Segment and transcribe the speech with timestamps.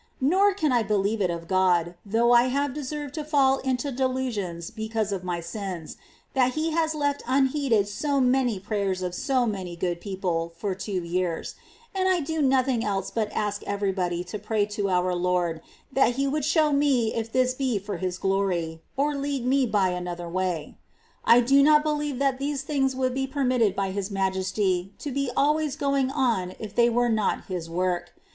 [0.19, 4.71] Nor can I believe it of God, though I have deserved to fall into delusions
[4.71, 5.95] because of my sins,
[6.33, 11.03] that He has left unheeded so many prayers of so many good people for two
[11.03, 11.53] years,
[11.93, 15.61] and I do nothing else but ask every body to pray to our Lord
[15.93, 19.89] that He would show me if this be for His glory, or lead me by
[19.89, 20.73] another way.^
[21.25, 25.11] I do not believe that these things would have been permitted by His Majesty to
[25.11, 28.13] be always going on if they were not His work.